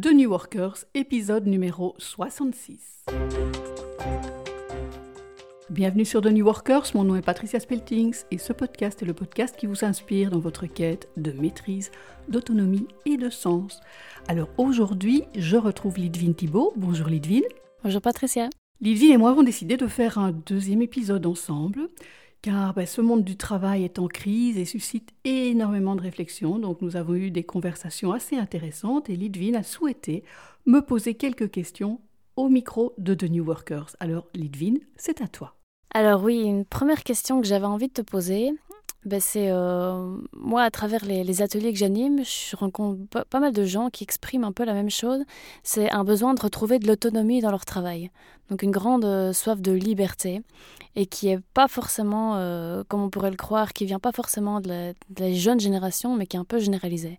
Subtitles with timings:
[0.00, 3.04] de New Workers, épisode numéro 66.
[5.68, 9.12] Bienvenue sur The New Workers, mon nom est Patricia Speltings et ce podcast est le
[9.12, 11.90] podcast qui vous inspire dans votre quête de maîtrise,
[12.30, 13.82] d'autonomie et de sens.
[14.26, 16.72] Alors aujourd'hui, je retrouve Lidvine Thibault.
[16.76, 17.44] Bonjour Lidvine.
[17.84, 18.48] Bonjour Patricia.
[18.80, 21.90] Lidvine et moi avons décidé de faire un deuxième épisode ensemble
[22.42, 26.58] car ben, ce monde du travail est en crise et suscite énormément de réflexions.
[26.58, 30.24] Donc nous avons eu des conversations assez intéressantes et Lidvine a souhaité
[30.66, 32.00] me poser quelques questions
[32.36, 33.96] au micro de The New Workers.
[34.00, 35.56] Alors Lidvine, c'est à toi.
[35.92, 38.52] Alors oui, une première question que j'avais envie de te poser,
[39.06, 43.64] ben c'est euh, moi à travers les, ateliers que j'anime, je rencontre pas, mal de
[43.64, 45.22] gens qui expriment un peu la même chose.
[45.62, 48.10] C'est un besoin de retrouver de l'autonomie dans leur travail,
[48.50, 50.42] donc une grande euh, soif de liberté
[50.96, 54.60] et qui est pas forcément, euh, comme on pourrait le croire, qui vient pas forcément
[54.60, 57.18] de la, jeune génération, mais qui est un peu généralisée.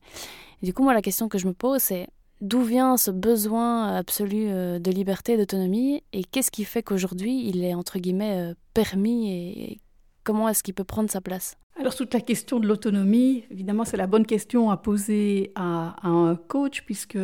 [0.61, 2.07] Et du coup, moi la question que je me pose, c'est
[2.41, 7.75] D'où vient ce besoin absolu de liberté d'autonomie et qu'est-ce qui fait qu'aujourd'hui il est
[7.75, 9.79] entre guillemets permis et
[10.23, 11.57] comment est-ce qu'il peut prendre sa place?
[11.77, 16.35] Alors toute la question de l'autonomie, évidemment, c'est la bonne question à poser à, un
[16.35, 17.17] coach, puisque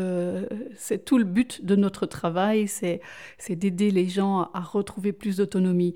[0.76, 3.02] c'est tout le but de notre travail, c'est
[3.50, 5.95] d'aider les gens à retrouver plus d'autonomie.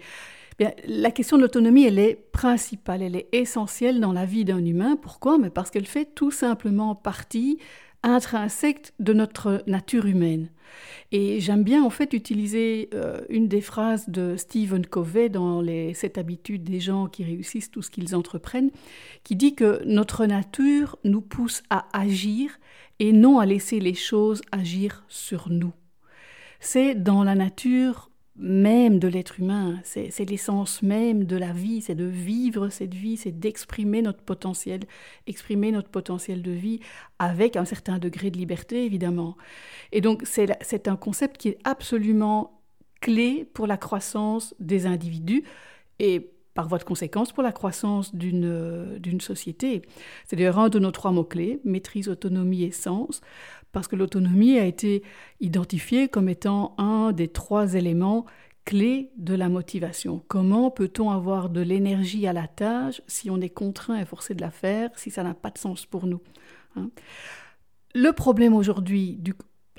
[0.85, 4.95] La question de l'autonomie, elle est principale, elle est essentielle dans la vie d'un humain.
[4.95, 5.39] Pourquoi?
[5.39, 7.57] Mais Parce qu'elle fait tout simplement partie
[8.03, 10.49] intrinsèque de notre nature humaine.
[11.11, 15.94] Et j'aime bien en fait utiliser euh, une des phrases de Stephen Covey dans les
[15.94, 18.72] Sept habitudes des gens qui réussissent tout ce qu'ils entreprennent,
[19.23, 22.59] qui dit que notre nature nous pousse à agir
[23.00, 25.73] et non à laisser les choses agir sur nous.
[26.59, 28.10] C'est dans la nature
[28.44, 33.16] même de l'être humain, c'est l'essence même de la vie, c'est de vivre cette vie,
[33.16, 34.81] c'est d'exprimer notre potentiel,
[35.28, 36.80] exprimer notre potentiel de vie
[37.19, 39.38] avec un certain degré de liberté, évidemment.
[39.92, 42.59] Et donc c'est un concept qui est absolument
[43.00, 45.44] clé pour la croissance des individus
[46.00, 49.84] et par voie de conséquence pour la croissance d'une société.
[50.25, 53.22] C'est d'ailleurs un de nos trois mots-clés, maîtrise, autonomie et sens,
[53.71, 55.03] parce que l'autonomie a été
[55.39, 58.25] identifiée comme étant un des trois éléments
[58.65, 60.23] clés de la motivation.
[60.27, 64.41] Comment peut-on avoir de l'énergie à la tâche si on est contraint et forcé de
[64.41, 66.21] la faire, si ça n'a pas de sens pour nous
[66.75, 66.89] hein?
[67.93, 69.21] Le problème aujourd'hui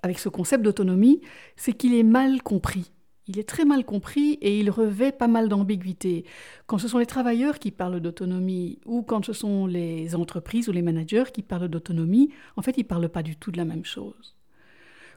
[0.02, 1.20] avec ce concept d'autonomie,
[1.56, 2.92] c'est qu'il est mal compris
[3.28, 6.24] il est très mal compris et il revêt pas mal d'ambiguïté.
[6.66, 10.72] Quand ce sont les travailleurs qui parlent d'autonomie ou quand ce sont les entreprises ou
[10.72, 13.64] les managers qui parlent d'autonomie, en fait, ils ne parlent pas du tout de la
[13.64, 14.34] même chose.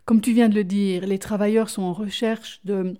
[0.05, 2.93] Comme tu viens de le dire, les travailleurs sont en recherche de,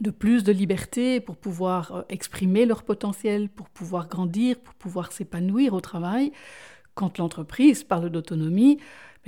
[0.00, 5.12] de plus de liberté pour pouvoir euh, exprimer leur potentiel, pour pouvoir grandir, pour pouvoir
[5.12, 6.32] s'épanouir au travail.
[6.94, 8.78] Quand l'entreprise parle d'autonomie,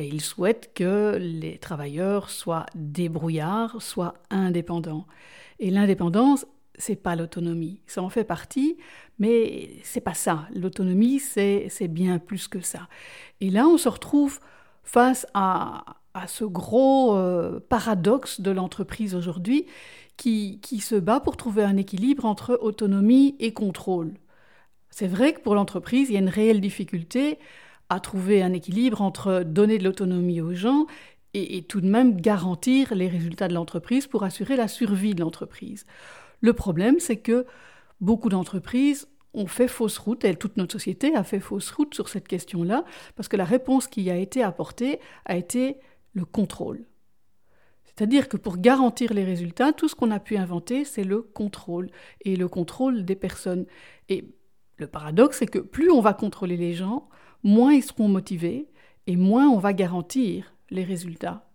[0.04, 5.06] il souhaite que les travailleurs soient débrouillards, soient indépendants.
[5.58, 6.46] Et l'indépendance,
[6.78, 7.80] c'est pas l'autonomie.
[7.86, 8.76] Ça en fait partie,
[9.18, 10.46] mais c'est pas ça.
[10.54, 12.88] L'autonomie, c'est bien plus que ça.
[13.40, 14.40] Et là, on se retrouve
[14.82, 15.84] face à,
[16.28, 19.66] ce gros euh, paradoxe de l'entreprise aujourd'hui
[20.16, 24.14] qui, qui se bat pour trouver un équilibre entre autonomie et contrôle.
[24.88, 27.38] C'est vrai que pour l'entreprise, il y a une réelle difficulté
[27.88, 30.86] à trouver un équilibre entre donner de l'autonomie aux gens
[31.34, 35.84] et, tout de même garantir les résultats de l'entreprise pour assurer la survie de l'entreprise.
[36.40, 37.46] Le problème, c'est que
[38.00, 42.08] beaucoup d'entreprises ont fait fausse route, et toute notre société a fait fausse route sur
[42.08, 42.84] cette question-là,
[43.16, 45.76] parce que la réponse qui a été apportée a été
[46.14, 46.86] le contrôle.
[47.84, 51.90] C'est-à-dire que pour garantir les résultats, tout ce qu'on a pu inventer, c'est le contrôle,
[52.22, 53.66] et le contrôle des personnes.
[54.08, 54.34] Et
[54.78, 57.08] le paradoxe, c'est que plus on va contrôler les gens,
[57.42, 58.68] moins ils seront motivés
[59.06, 61.46] et moins on va garantir les résultats.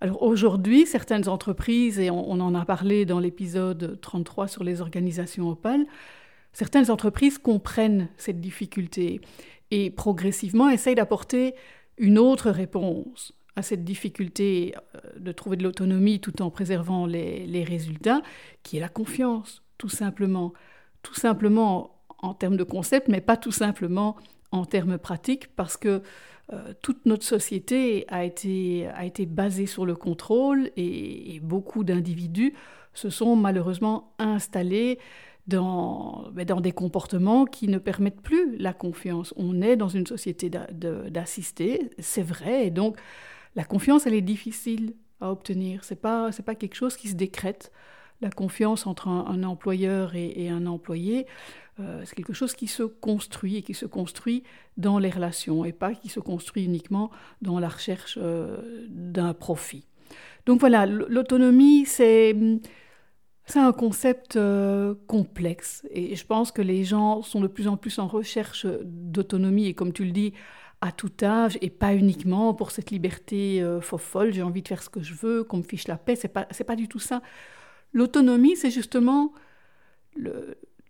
[0.00, 5.48] Alors aujourd'hui, certaines entreprises, et on, en a parlé dans l'épisode 33 sur les organisations
[5.48, 5.86] Opal,
[6.52, 9.20] certaines entreprises comprennent cette difficulté
[9.70, 11.54] et progressivement essayent d'apporter
[11.96, 17.46] une autre réponse à cette difficulté euh, de trouver de l'autonomie tout en préservant les,
[17.46, 18.20] les, résultats,
[18.62, 20.52] qui est la confiance, tout simplement.
[21.02, 24.16] Tout simplement en termes de concept, mais pas tout simplement
[24.54, 26.02] en termes pratiques parce que
[26.52, 32.54] euh, toute notre société a été, a été basée sur le contrôle et, beaucoup d'individus
[32.92, 34.98] se sont malheureusement installés
[35.46, 39.34] dans, ben, dans des comportements qui ne permettent plus la confiance.
[39.36, 42.96] On est dans une société d'assister, c'est vrai, et donc
[43.56, 45.84] la confiance, elle est difficile à obtenir.
[45.84, 47.72] Ce n'est pas, pas quelque chose qui se décrète.
[48.20, 51.26] la confiance entre un, employeur et, un employé,
[51.80, 54.44] euh, c'est quelque chose qui se construit et qui se construit
[54.76, 57.10] dans les relations et pas qui se construit uniquement
[57.42, 59.86] dans la recherche euh, d'un profit.
[60.46, 62.36] Donc voilà, l'autonomie, c'est
[63.54, 67.98] un concept euh, complexe et je pense que les gens sont de plus en plus
[67.98, 70.32] en recherche d'autonomie et comme tu le dis,
[70.80, 74.82] à tout âge et pas uniquement pour cette liberté euh, folle, j'ai envie de faire
[74.82, 77.22] ce que je veux, qu'on me fiche la paix, c'est pas, pas du tout ça.
[77.94, 79.32] L'autonomie, c'est justement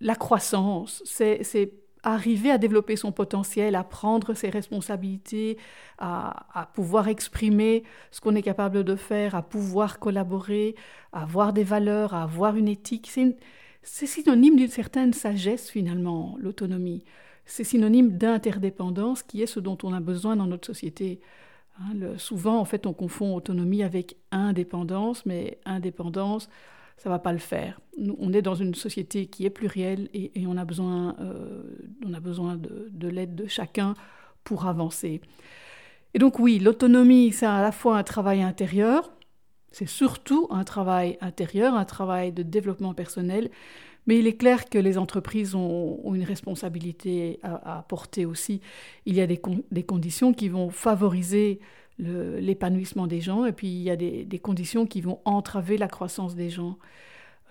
[0.00, 5.56] la croissance, c'est, arriver à développer son potentiel, à prendre ses responsabilités,
[5.98, 10.74] à, pouvoir exprimer ce qu'on est capable de faire, à pouvoir collaborer,
[11.12, 13.10] à avoir des valeurs, à avoir une éthique.
[13.82, 17.04] C'est synonyme d'une certaine sagesse finalement, l'autonomie.
[17.46, 21.20] C'est synonyme d'interdépendance qui est ce dont on a besoin dans notre société.
[21.80, 26.48] Hein, souvent, en fait, on confond autonomie avec indépendance, mais indépendance,
[26.96, 27.80] ça va pas le faire.
[28.18, 31.62] On est dans une société qui est plurielle et, on a besoin, euh,
[32.04, 33.94] on a besoin de, l'aide de chacun
[34.42, 35.20] pour avancer.
[36.14, 39.12] Et donc oui, l'autonomie, c'est à la fois un travail intérieur,
[39.70, 43.50] c'est surtout un travail intérieur, un travail de développement personnel,
[44.06, 48.60] mais il est clair que les entreprises ont, une responsabilité à, apporter aussi.
[49.06, 51.60] Il y a des conditions qui vont favoriser
[51.98, 56.34] l'épanouissement des gens, et puis il y a des, conditions qui vont entraver la croissance
[56.34, 56.78] des gens.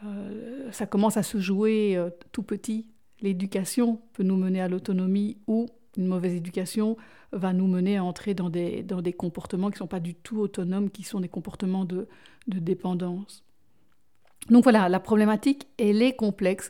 [0.05, 2.87] Euh, ça commence à se jouer euh, tout petit.
[3.21, 6.97] L'éducation peut nous mener à l'autonomie ou une mauvaise éducation
[7.31, 10.15] va nous mener à entrer dans des, dans des comportements qui ne sont pas du
[10.15, 12.07] tout autonomes, qui sont des comportements de,
[12.47, 13.43] de dépendance.
[14.49, 16.69] Donc voilà, la problématique, elle est complexe.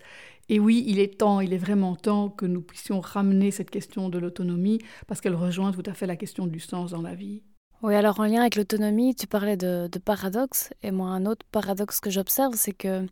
[0.50, 4.10] Et oui, il est temps, il est vraiment temps que nous puissions ramener cette question
[4.10, 7.42] de l'autonomie parce qu'elle rejoint tout à fait la question du sens dans la vie.
[7.84, 12.00] Oui, alors en lien avec l'autonomie, tu parlais de, paradoxe, et moi un autre paradoxe
[12.00, 13.06] que j'observe, c'est que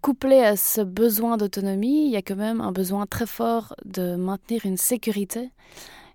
[0.00, 4.14] couplé à ce besoin d'autonomie, il y a quand même un besoin très fort de
[4.14, 5.50] maintenir une sécurité.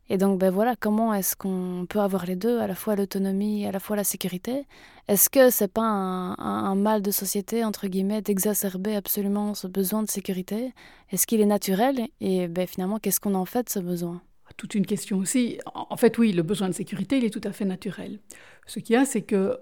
[0.10, 3.64] Et donc, ben voilà, comment est-ce qu'on peut avoir les deux, à la fois l'autonomie
[3.64, 4.66] et à la fois la sécurité?
[5.10, 10.10] Est-ce que c'est pas un, mal de société, entre guillemets, d'exacerber absolument ce besoin de
[10.10, 10.74] sécurité?
[11.12, 12.08] Est-ce qu'il est naturel?
[12.22, 14.22] Et ben, finalement, qu'est-ce qu'on en fait de ce besoin?
[14.58, 15.60] Toute une question aussi.
[15.74, 18.20] En fait, oui, le besoin de sécurité, il est tout à fait naturel.
[18.66, 19.58] Ce qu'il y a, c'est que euh,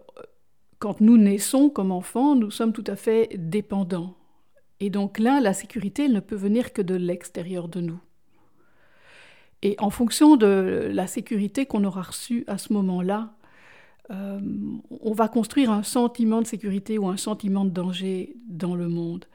[0.80, 4.16] quand nous naissons comme enfants, nous sommes tout à fait dépendants.
[4.80, 8.00] Et donc là, la sécurité, elle ne peut venir que de l'extérieur de nous.
[9.62, 13.36] Et en fonction de la sécurité qu'on aura reçue à ce moment-là,
[14.12, 14.40] euh,
[15.02, 19.26] on va construire un sentiment de sécurité ou un sentiment de danger dans le monde.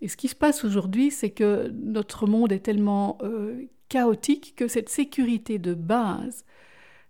[0.00, 3.62] Et ce qui se passe aujourd'hui, c'est que notre monde est tellement euh,
[3.94, 6.44] chaotique que cette sécurité de base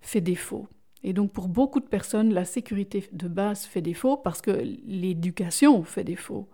[0.03, 0.69] fait défaut.
[1.03, 4.51] Et donc pour beaucoup de personnes, la sécurité de base fait défaut parce que
[4.87, 6.47] l'éducation fait défaut.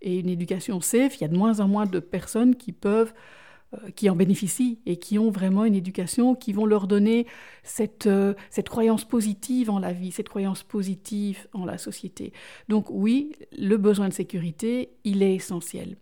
[0.00, 3.12] Et une éducation safe, il y a de moins en moins de personnes qui peuvent
[3.74, 7.26] euh, qui en bénéficient et qui ont vraiment une éducation qui vont leur donner
[7.64, 12.32] cette, euh, cette croyance positive en la vie, cette croyance positive en la société.
[12.68, 15.96] Donc oui, le besoin de sécurité, il est essentiel.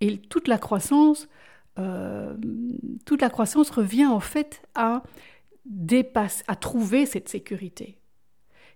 [0.00, 1.28] Et toute la croissance
[1.78, 2.34] euh,
[3.04, 5.02] toute la croissance revient en fait à,
[6.46, 7.98] à trouver cette sécurité.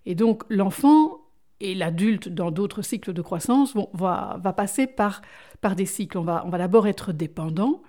[0.06, 1.18] Et donc l'enfant
[1.60, 5.22] et l'adulte dans d'autres cycles de croissance vont, va, passer par,
[5.60, 6.18] par des cycles.
[6.18, 7.82] On va, on va d'abord être dépendant,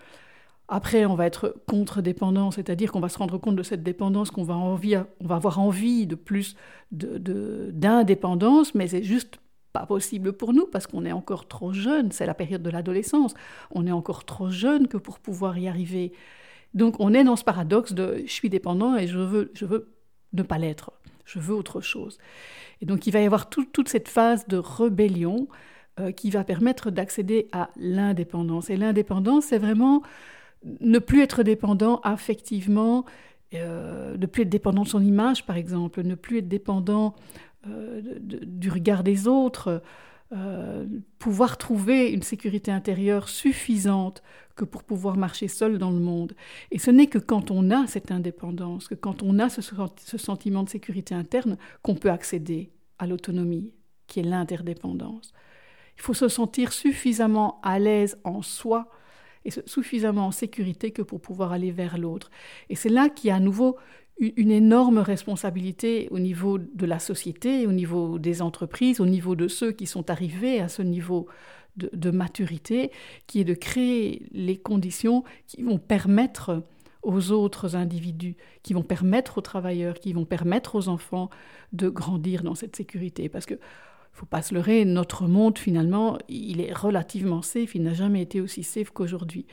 [0.67, 4.43] après on va être contre-dépendant, c'est-à-dire qu'on va se rendre compte de cette dépendance, qu'on
[4.43, 6.55] va, on va avoir envie de plus
[6.91, 9.39] d'indépendance, de, mais c'est juste
[9.73, 13.33] pas possible pour nous parce qu'on est encore trop jeune, c'est la période de l'adolescence,
[13.71, 16.11] on est encore trop jeune que pour pouvoir y arriver.
[16.73, 19.93] Donc on est dans ce paradoxe de je suis dépendant et je veux, je veux
[20.33, 20.91] ne pas l'être,
[21.25, 22.17] je veux autre chose.
[22.81, 25.47] Et donc il va y avoir toute cette phase de rébellion
[25.99, 28.69] euh, qui va permettre d'accéder à l'indépendance.
[28.69, 30.01] Et l'indépendance, c'est vraiment
[30.63, 33.05] ne plus être dépendant affectivement,
[33.53, 37.15] euh, ne plus être dépendant de son image par exemple, ne plus être dépendant
[37.67, 39.81] euh, du regard des autres,
[40.31, 40.85] euh,
[41.17, 44.21] pouvoir trouver une sécurité intérieure suffisante
[44.55, 46.35] que pour pouvoir marcher seul dans le monde.
[46.71, 50.17] Et ce n'est que quand on a cette indépendance, que quand on a ce, ce
[50.17, 53.73] sentiment de sécurité interne, qu'on peut accéder à l'autonomie,
[54.05, 55.33] qui est l'interdépendance.
[55.97, 58.89] Il faut se sentir suffisamment à l'aise en soi
[59.45, 62.29] et suffisamment en sécurité que pour pouvoir aller vers l'autre.
[62.69, 63.77] Et c'est là qu'il y a à nouveau
[64.19, 69.47] une énorme responsabilité au niveau de la société, au niveau des entreprises, au niveau de
[69.47, 71.27] ceux qui sont arrivés à ce niveau
[71.77, 72.91] de, maturité,
[73.27, 76.63] qui est de créer les conditions qui vont permettre
[77.01, 81.29] aux autres individus, qui vont permettre aux travailleurs, qui vont permettre aux enfants
[81.71, 83.29] de grandir dans cette sécurité.
[83.29, 83.57] Parce que
[84.11, 88.41] faut pas se leurrer, notre monde finalement, il est relativement safe, il n'a jamais été
[88.41, 89.45] aussi safe qu'aujourd'hui.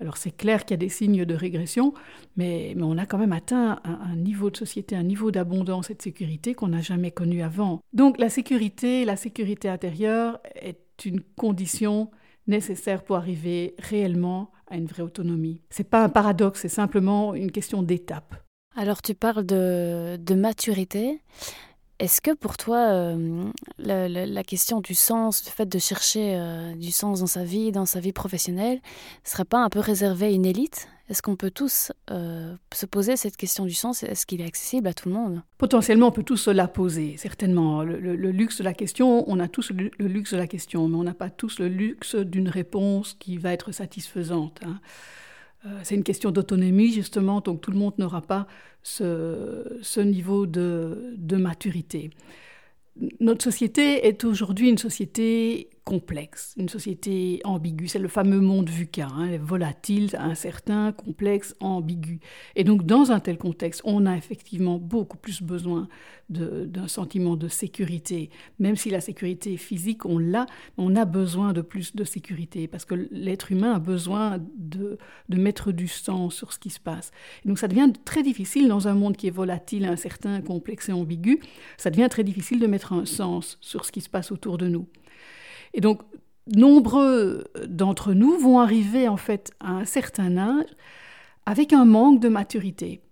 [0.00, 1.92] Alors c'est clair qu'il y a des signes de régression,
[2.36, 6.02] mais, on a quand même atteint un, niveau de société, un niveau d'abondance et de
[6.02, 7.80] sécurité qu'on n'a jamais connu avant.
[7.92, 12.10] Donc la sécurité, la sécurité intérieure est une condition
[12.46, 15.60] nécessaire pour arriver réellement à une vraie autonomie.
[15.70, 18.34] C'est pas un paradoxe, c'est simplement une question d'étape.
[18.76, 21.20] Alors tu parles de, de maturité.
[22.00, 26.92] Est-ce que pour toi, euh, la, question du sens, le fait de chercher euh, du
[26.92, 30.30] sens dans sa vie, dans sa vie professionnelle, ne serait pas un peu réservé à
[30.30, 30.88] une élite?
[31.10, 34.02] Est-ce qu'on peut tous euh, se poser cette question du sens?
[34.02, 35.42] Est-ce qu'il est accessible à tout le monde?
[35.58, 37.82] Potentiellement, on peut tous se la poser, certainement.
[37.82, 41.02] Le, luxe de la question, on a tous le, luxe de la question, mais on
[41.02, 44.60] n'a pas tous le luxe d'une réponse qui va être satisfaisante.
[44.64, 44.80] Hein.
[45.66, 48.46] Euh, c'est une question d'autonomie, justement, donc tout le monde n'aura pas
[48.82, 52.10] ce, niveau de, maturité.
[53.20, 57.88] Notre société est aujourd'hui une société complexe, une société ambiguë.
[57.88, 62.20] C'est le fameux monde VUCA, hein, volatile, incertain, complexe, ambigu.
[62.54, 65.88] Et donc, dans un tel contexte, on a effectivement beaucoup plus besoin
[66.28, 68.30] d'un sentiment de sécurité.
[68.60, 70.46] Même si la sécurité physique, on l'a,
[70.78, 74.96] on a besoin de plus de sécurité parce que l'être humain a besoin de,
[75.28, 77.10] mettre du sens sur ce qui se passe.
[77.44, 80.92] Et donc, ça devient très difficile dans un monde qui est volatile, incertain, complexe et
[80.92, 81.40] ambigu.
[81.78, 84.68] Ça devient très difficile de mettre un sens sur ce qui se passe autour de
[84.68, 84.86] nous.
[85.74, 86.02] Et donc,
[86.46, 90.66] nombreux d'entre nous vont arriver en fait à un certain âge
[91.46, 93.02] avec un manque de maturité,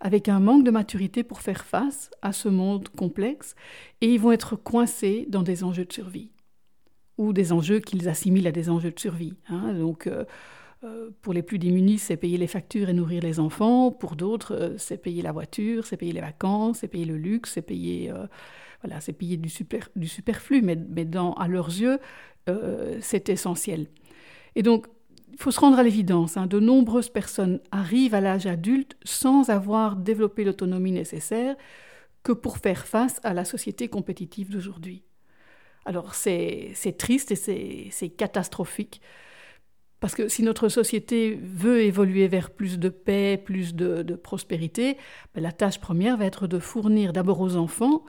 [0.00, 3.54] avec un manque de maturité pour faire face à ce monde complexe,
[4.00, 6.30] et ils vont être coincés dans des enjeux de survie,
[7.16, 9.34] ou des enjeux qu'ils assimilent à des enjeux de survie.
[9.48, 9.74] Hein.
[9.74, 10.24] Donc, euh,
[10.82, 13.90] euh, pour les plus démunis, c'est payer les factures et nourrir les enfants.
[13.90, 17.52] Pour d'autres, euh, c'est payer la voiture, c'est payer les vacances, c'est payer le luxe,
[17.54, 18.12] c'est payer
[18.84, 21.98] voilà, c'est payer du, super, du superflu, mais, mais dans, à leurs yeux,
[22.50, 23.86] euh, c'est essentiel.
[24.56, 24.86] Et donc,
[25.32, 29.48] il faut se rendre à l'évidence, hein, de nombreuses personnes arrivent à l'âge adulte sans
[29.48, 31.56] avoir développé l'autonomie nécessaire
[32.22, 35.02] que pour faire face à la société compétitive d'aujourd'hui.
[35.86, 39.00] Alors c'est triste et c'est catastrophique,
[39.98, 44.98] parce que si notre société veut évoluer vers plus de paix, plus de, de prospérité,
[45.34, 48.04] ben, la tâche première va être de fournir d'abord aux enfants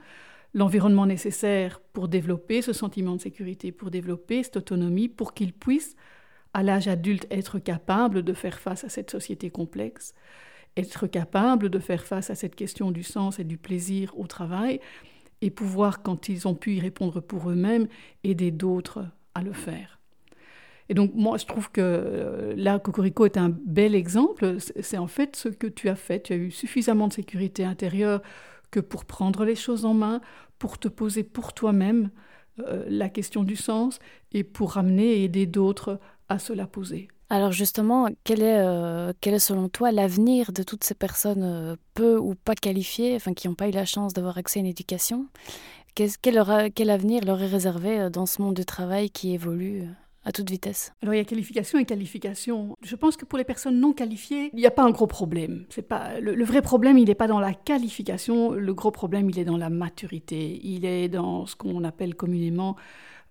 [0.56, 5.96] l'environnement nécessaire pour développer ce sentiment de sécurité, pour développer cette autonomie, pour qu'ils puissent,
[6.54, 10.14] à l'âge adulte, être capables de faire face à cette société complexe,
[10.78, 14.80] être capables de faire face à cette question du sens et du plaisir au travail,
[15.42, 17.86] et pouvoir, quand ils ont pu y répondre pour eux-mêmes,
[18.24, 20.00] aider d'autres à le faire.
[20.88, 24.56] Et donc, moi, je trouve que euh, là, Cocorico est un bel exemple.
[24.58, 26.22] C'est en fait ce que tu as fait.
[26.22, 28.22] Tu as eu suffisamment de sécurité intérieure
[28.70, 30.20] que pour prendre les choses en main,
[30.58, 32.10] pour te poser pour toi-même
[32.60, 33.98] euh, la question du sens
[34.32, 37.08] et pour ramener et aider d'autres à se la poser.
[37.28, 41.76] Alors justement, quel est, euh, quel est selon toi l'avenir de toutes ces personnes euh,
[41.94, 44.66] peu ou pas qualifiées, enfin qui n'ont pas eu la chance d'avoir accès à une
[44.66, 45.26] éducation?
[45.94, 46.10] Quel,
[46.74, 49.84] quel, avenir leur est réservé dans ce monde du travail qui évolue?
[50.26, 52.76] À toute vitesse Alors il y a qualification et qualification.
[52.82, 55.64] Je pense que pour les personnes non qualifiées, il n'y a pas un gros problème.
[55.70, 58.50] C'est pas le, vrai problème, il n'est pas dans la qualification.
[58.50, 60.60] Le gros problème, il est dans la maturité.
[60.64, 62.76] Il est dans ce qu'on appelle communément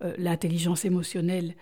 [0.02, 1.54] euh, l'intelligence émotionnelle,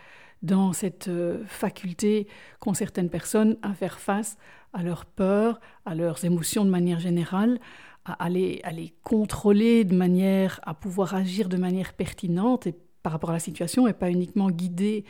[0.43, 2.29] dans cette euh, faculté
[2.61, 4.38] qu'ont certaines personnes à faire face
[4.73, 7.59] à leurs peurs, à leurs émotions de manière générale,
[8.05, 12.69] à à les contrôler de manière à pouvoir agir de manière pertinente
[13.04, 15.04] par rapport à la situation et pas uniquement guidé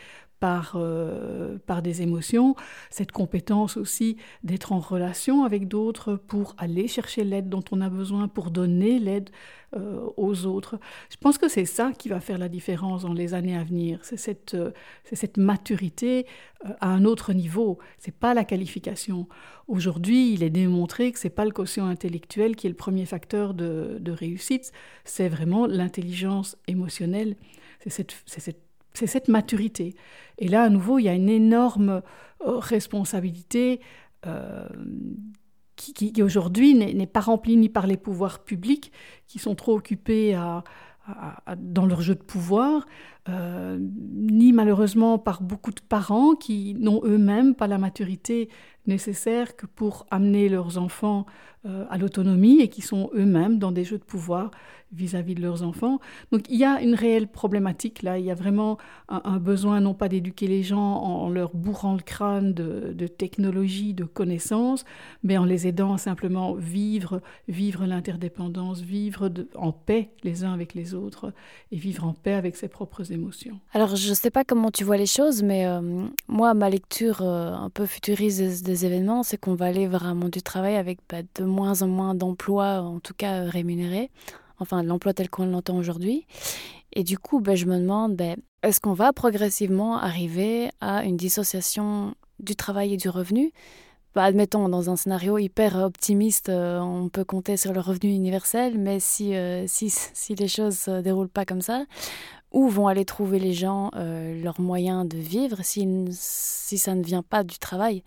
[0.45, 2.55] par, euh, par des émotions,
[2.91, 7.89] cette compétence aussi d'être en relation avec d'autres pour aller chercher l'aide dont on a
[7.89, 9.31] besoin, pour donner l'aide
[9.75, 10.79] euh, aux autres.
[11.09, 14.01] Je pense que c'est ça qui va faire la différence dans les années à venir.
[14.03, 14.73] C'est cette, euh,
[15.15, 16.27] cette maturité
[16.83, 17.79] à un autre niveau.
[17.97, 19.27] C'est pas la qualification.
[19.67, 23.55] Aujourd'hui, il est démontré que c'est pas le quotient intellectuel qui est le premier facteur
[23.55, 24.73] de, de réussite.
[25.07, 27.37] C'est vraiment l'intelligence émotionnelle
[27.91, 28.64] c'est cette,
[29.29, 29.95] maturité.
[30.39, 32.03] Et là, à nouveau, il y a une énorme
[32.43, 33.81] euh, responsabilité
[34.27, 34.69] euh,
[35.77, 38.93] qui, aujourd'hui n'est pas remplie ni par les pouvoirs publics,
[39.27, 40.39] qui sont trop occupés
[41.59, 42.87] dans leur jeu de pouvoir,
[43.29, 48.51] euh, ni malheureusement par beaucoup de parents qui n'ont eux-mêmes pas la maturité
[48.87, 51.25] nécessaires que pour amener leurs enfants
[51.67, 54.51] euh, à l'autonomie et qui sont eux-mêmes dans des jeux de pouvoir
[54.93, 55.99] vis-à-vis de leurs enfants.
[56.31, 58.77] Donc il y a une réelle problématique là, il y a vraiment
[59.09, 63.95] un, besoin non pas d'éduquer les gens en, leur bourrant le crâne de, de technologie,
[63.95, 64.85] de connaissances,
[65.23, 70.75] mais en les aidant à simplement vivre, vivre l'interdépendance, vivre en paix les uns avec
[70.75, 71.33] les autres
[71.73, 73.11] et vivre en paix avec ses propres
[73.73, 77.23] Alors je ne sais pas comment tu vois les choses, mais euh, moi ma lecture
[77.23, 80.77] euh, un peu futuriste des, événements, c'est qu'on va aller vers un monde du travail
[80.77, 84.11] avec bah, de moins en moins d'emplois, en tout cas euh, rémunérés,
[84.59, 86.27] enfin l'emploi tel qu'on l'entend aujourd'hui.
[86.93, 91.17] Et du coup, ben, je me demande, ben, est-ce qu'on va progressivement arriver à une
[91.17, 93.53] dissociation du travail et du revenu?
[94.15, 99.01] Bah, Admettons, dans un scénario hyper optimiste, on peut compter sur le revenu universel, mais
[99.01, 99.35] si,
[99.67, 101.85] si, si les choses ne se déroulent pas comme ça,
[102.55, 107.23] où vont aller trouver les gens leurs moyens de vivre si, si ça ne vient
[107.23, 108.03] pas du travail?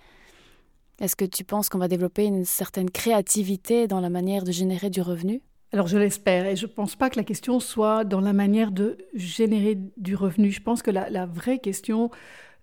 [1.00, 4.89] Est-ce que tu penses qu'on va développer une certaine créativité dans la manière de générer
[4.89, 5.42] du revenu?
[5.72, 8.72] Alors je l'espère et je ne pense pas que la question soit dans la manière
[8.72, 10.50] de générer du revenu.
[10.50, 12.10] Je pense que la, vraie question,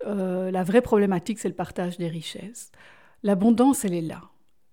[0.06, 2.72] euh, la vraie problématique, c'est le partage des richesses.
[3.22, 4.22] L'abondance, elle est là.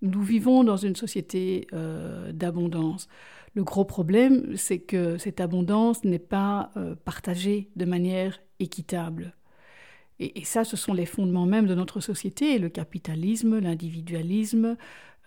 [0.02, 3.08] Nous vivons dans une société euh, d'abondance.
[3.54, 9.34] Le gros problème, c'est que cette abondance n'est pas euh, partagée de manière équitable.
[10.18, 14.76] Et, ça, ce sont les fondements même de notre société, le capitalisme, l'individualisme,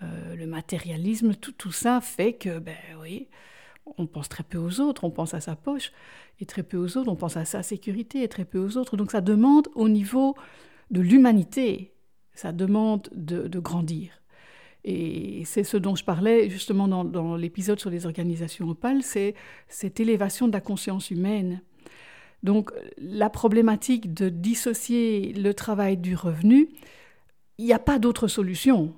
[0.02, 3.28] euh, le matérialisme, tout, tout ça fait que, ben oui,
[3.98, 5.92] on pense très peu aux autres, on pense à sa poche,
[6.40, 8.98] et très peu aux autres, on pense à sa sécurité, et très peu aux autres.
[8.98, 10.36] Donc ça demande au niveau
[10.92, 11.94] de l'humanité,
[12.34, 14.12] ça demande de, grandir.
[14.88, 19.34] Et c'est ce dont je parlais justement dans, l'épisode sur les organisations opales, c'est
[19.68, 21.62] cette élévation de la conscience humaine.
[22.44, 26.70] Donc la problématique de dissocier le travail du revenu,
[27.58, 28.94] il n'y a pas d'autre solution,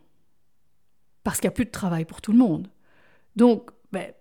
[1.24, 2.68] parce qu'il n'y a plus de travail pour tout le monde.
[3.38, 4.12] Donc, ben,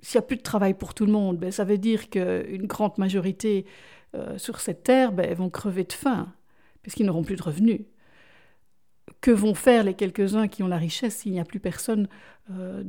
[0.00, 2.66] s'il n'y a plus de travail pour tout le monde, ben, ça veut dire qu'une
[2.66, 3.66] grande majorité
[4.16, 6.32] euh, sur cette terre ben, vont crever de faim,
[6.82, 7.82] puisqu'ils n'auront plus de revenus.
[9.20, 12.08] Que vont faire les quelques-uns qui ont la richesse s'il n'y a plus personne
[12.50, 12.84] euh,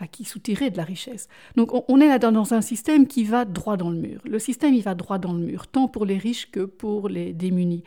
[0.00, 1.28] à qui soutirer de la richesse.
[1.56, 4.20] Donc on, est là dans un système qui va droit dans le mur.
[4.24, 7.32] Le système, il va droit dans le mur, tant pour les riches que pour les
[7.34, 7.84] démunis.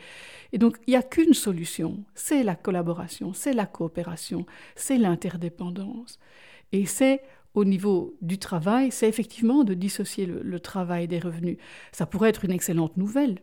[0.52, 6.18] Et donc il n'y a qu'une solution, c'est la collaboration, c'est la coopération, c'est l'interdépendance.
[6.70, 7.20] Et c'est
[7.54, 11.56] au niveau du travail, c'est effectivement de dissocier le, travail des revenus.
[11.92, 13.38] Ça pourrait être une excellente nouvelle.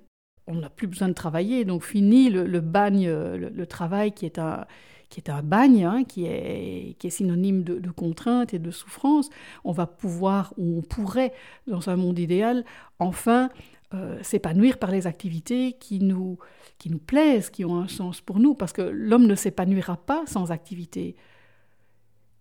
[0.47, 4.65] On n'a plus besoin de travailler, donc fini le, bagne, le travail qui est un
[5.11, 9.29] qui est un bagne, hein, qui, est, qui est synonyme de, contrainte et de souffrance,
[9.63, 11.33] on va pouvoir, ou on pourrait,
[11.67, 12.63] dans un monde idéal,
[12.97, 13.49] enfin
[13.93, 16.39] euh, s'épanouir par les activités qui nous,
[16.79, 20.23] qui nous plaisent, qui ont un sens pour nous, parce que l'homme ne s'épanouira pas
[20.25, 21.17] sans activité.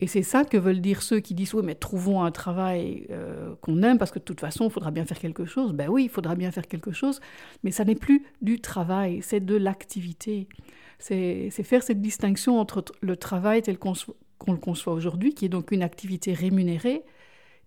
[0.00, 3.54] Et c'est ça que veulent dire ceux qui disent oui, mais trouvons un travail euh,
[3.60, 5.72] qu'on aime parce que de toute façon, il faudra bien faire quelque chose.
[5.72, 7.20] Ben oui, il faudra bien faire quelque chose,
[7.62, 10.48] mais ça n'est plus du travail, c'est de l'activité
[11.00, 13.94] c'est faire cette distinction entre le travail tel qu'on
[14.46, 17.04] le conçoit aujourd'hui, qui est donc une activité rémunérée,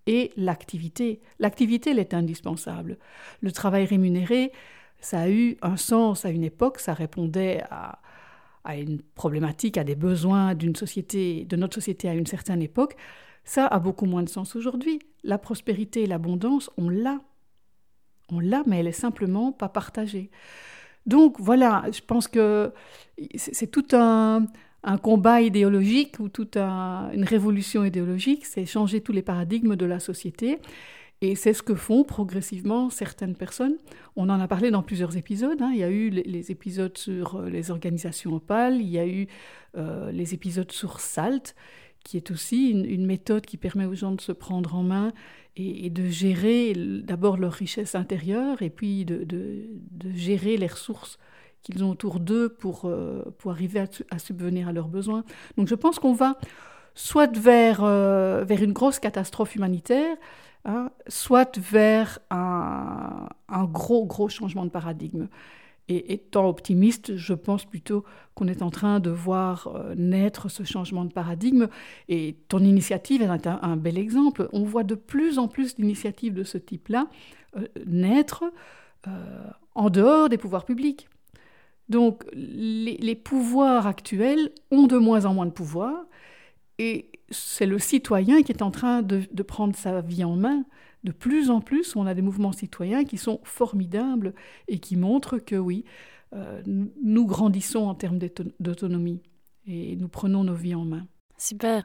[0.06, 1.22] et l'activité.
[1.40, 2.98] L'activité, elle est indispensable.
[3.42, 4.52] Le travail rémunéré,
[5.00, 8.00] ça a eu un sens à une époque, ça répondait à,
[8.72, 12.96] une problématique, à des besoins d'une société, de notre société à une certaine époque.
[13.44, 15.00] Ça a beaucoup moins de sens aujourd'hui.
[15.24, 17.20] La prospérité et l'abondance, on l'a.
[18.32, 20.32] On l'a, mais elle est simplement pas partagée.
[21.06, 22.72] Donc voilà, je pense que
[23.36, 24.46] c'est tout un,
[25.02, 30.60] combat idéologique ou toute une révolution idéologique, c'est changer tous les paradigmes de la société.
[31.24, 33.78] Et c'est ce que font progressivement certaines personnes.
[34.18, 35.62] On en a parlé dans plusieurs épisodes.
[35.62, 35.72] Hein.
[35.72, 39.28] Il y a eu les, épisodes sur euh, les organisations opales, il y a eu
[39.78, 41.56] euh, les épisodes sur SALT,
[42.04, 45.14] qui est aussi une, méthode qui permet aux gens de se prendre en main
[45.56, 49.26] et, de gérer d'abord leur richesse intérieure et puis de,
[50.14, 51.18] gérer les ressources
[51.62, 55.24] qu'ils ont autour d'eux pour, euh, pour arriver à, subvenir à leurs besoins.
[55.56, 56.38] Donc je pense qu'on va
[56.96, 60.18] soit vers, vers une grosse catastrophe humanitaire,
[60.66, 63.28] hein, soit vers un,
[63.66, 65.28] gros, gros changement de paradigme.
[65.90, 70.64] Et étant optimiste, je pense plutôt qu'on est en train de voir euh, naître ce
[70.64, 71.68] changement de paradigme.
[72.08, 74.48] Et ton initiative est un, bel exemple.
[74.54, 77.08] On voit de plus en plus d'initiatives de ce type-là
[77.58, 78.46] euh, naître
[79.08, 81.10] euh, en dehors des pouvoirs publics.
[81.90, 86.06] Donc les, pouvoirs actuels ont de moins en moins de pouvoir.
[86.80, 90.66] Et c'est le citoyen qui est en train de prendre sa vie en main
[91.04, 94.34] de plus en plus, on a des mouvements citoyens qui sont formidables
[94.68, 95.84] et qui montrent que oui,
[96.34, 98.20] euh, nous grandissons en termes
[98.60, 99.22] d'autonomie.
[99.68, 101.08] et nous prenons nos vies en main.
[101.44, 101.84] Super.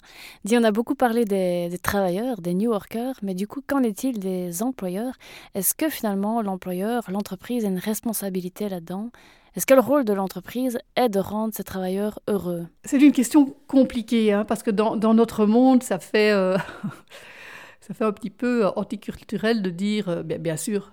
[0.53, 4.63] On a beaucoup parlé des, travailleurs, des new workers, mais du coup, qu'en est-il des
[4.63, 5.15] employeurs?
[5.57, 9.11] Est-ce que finalement l'employeur, l'entreprise a une responsabilité là-dedans?
[9.57, 12.69] Est-ce que le rôle de l'entreprise est de rendre ses travailleurs heureux?
[12.85, 16.57] C'est une question compliquée, hein, parce que dans, notre monde, ça fait, euh,
[17.81, 20.93] ça fait un petit peu anticulturel de dire, euh, bien sûr,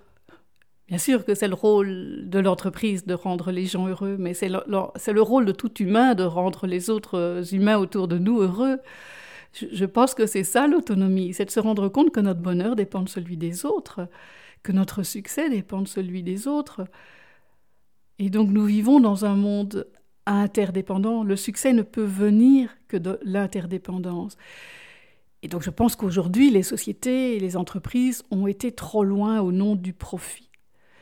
[0.88, 4.48] Bien sûr que c'est le rôle de l'entreprise de rendre les gens heureux, mais c'est
[4.48, 8.78] le, rôle de tout humain de rendre les autres euh, humains autour de nous heureux.
[9.52, 13.02] Je, pense que c'est ça l'autonomie, c'est de se rendre compte que notre bonheur dépend
[13.02, 14.08] de celui des autres,
[14.62, 16.82] que notre succès dépend de celui des autres.
[18.20, 19.88] Et donc nous vivons dans un monde
[20.26, 21.24] interdépendant.
[21.24, 24.36] Le succès ne peut venir que de l'interdépendance.
[25.42, 29.50] Et donc je pense qu'aujourd'hui, les sociétés et les entreprises ont été trop loin au
[29.50, 30.46] nom du profit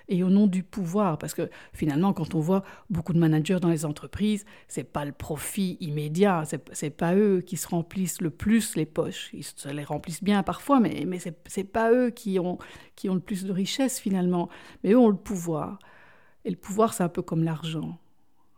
[0.09, 1.19] et au nom du pouvoir.
[1.19, 5.13] Parce que finalement, quand on voit beaucoup de managers dans les entreprises, c'est pas le
[5.13, 9.31] profit immédiat, c'est, pas eux qui se remplissent le plus les poches.
[9.33, 12.59] Ils se les remplissent bien parfois, mais, mais c'est, pas eux qui ont,
[13.05, 14.49] le plus de richesse finalement.
[14.83, 15.79] Mais eux ont le pouvoir.
[16.45, 17.99] Et le pouvoir, c'est un peu comme l'argent.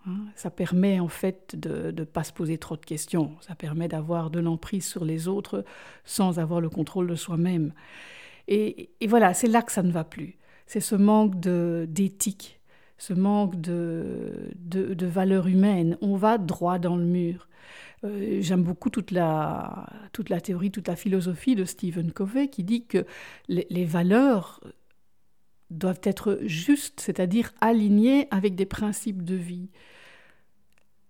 [0.07, 0.19] Hein.
[0.35, 3.37] Ça permet en fait de ne pas se poser trop de questions.
[3.41, 5.65] Ça permet d'avoir de l'emprise sur les autres
[6.05, 7.73] sans avoir le contrôle de soi-même.
[8.49, 12.61] Et voilà, c'est là que ça ne va plus c'est ce manque d'éthique,
[12.99, 15.97] ce manque de, de, valeurs humaines.
[16.01, 17.49] On va droit dans le mur.
[18.05, 22.65] Euh, j'aime beaucoup toute la, toute la théorie, toute la philosophie de Stephen Covey qui
[22.65, 23.07] dit que
[23.49, 24.61] les, valeurs
[25.71, 29.71] doivent être justes, c'est-à-dire alignées avec des principes de vie.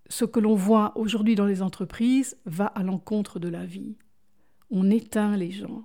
[0.08, 3.96] Ce que l'on voit aujourd'hui dans les entreprises va à l'encontre de la vie.
[4.70, 5.84] On éteint les gens.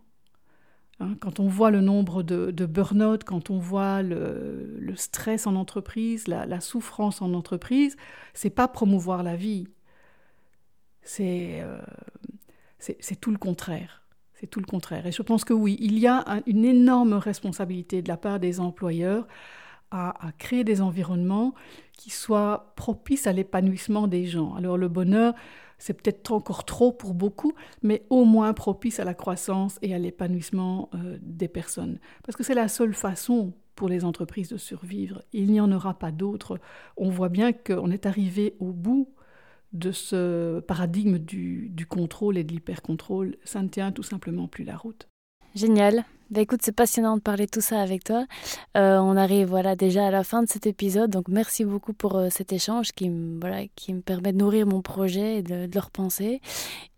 [1.02, 6.28] Hein, quand on voit le nombre de, burn-out, quand on voit le, stress en entreprise,
[6.28, 7.96] la, souffrance en entreprise,
[8.34, 9.68] c'est pas promouvoir la vie.
[11.20, 11.82] Euh,
[12.78, 14.04] c'est tout le contraire.
[14.36, 15.08] C'est tout le contraire.
[15.08, 18.60] Et je pense que oui, il y a une énorme responsabilité de la part des
[18.60, 19.28] employeurs
[19.90, 21.54] à, à créer des environnements
[21.94, 24.54] qui soient propices à l'épanouissement des gens.
[24.56, 25.34] Alors le bonheur,
[25.82, 29.98] c'est peut-être encore trop pour beaucoup, mais au moins propice à la croissance et à
[29.98, 31.98] l'épanouissement euh, des personnes.
[32.24, 35.24] Parce que c'est la seule façon pour les entreprises de survivre.
[35.34, 36.60] Il n'y en aura pas d'autre.
[36.98, 39.10] On voit bien qu'on est arrivé au bout
[39.74, 43.38] de ce paradigme du, du contrôle et de l'hypercontrôle.
[43.44, 45.11] Ça ne tient tout simplement plus la route.
[45.56, 46.06] Génial.
[46.32, 48.26] Bah, écoute, c'est passionnant de parler tout ça avec toi.
[48.78, 52.16] Euh, on arrive voilà déjà à la fin de cet épisode, donc merci beaucoup pour
[52.16, 55.70] euh, cet échange qui me voilà qui me permet de nourrir mon projet et de,
[55.72, 56.40] le repenser.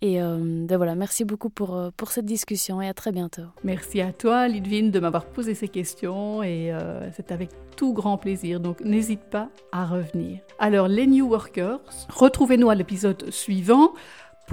[0.01, 3.41] Et euh, bah, voilà, merci beaucoup pour pour cette discussion et à très bientôt.
[3.63, 6.71] Merci à toi, Lidvine, de m'avoir posé ces questions et
[7.15, 8.59] c'est avec tout grand plaisir.
[8.59, 10.41] Donc n'hésite pas à revenir.
[10.59, 13.93] Alors les New Workers, retrouvez-nous à l'épisode suivant.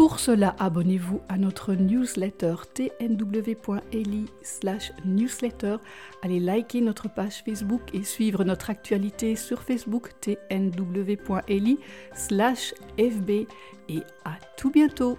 [0.01, 5.77] Pour cela, abonnez-vous à notre newsletter tnw.eli slash newsletter.
[6.23, 11.79] Allez liker notre page Facebook et suivre notre actualité sur Facebook tnw.eli
[12.15, 13.47] slash fb.
[13.91, 15.19] Et à tout bientôt